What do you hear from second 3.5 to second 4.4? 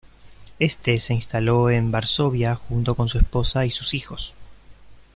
y sus hijos.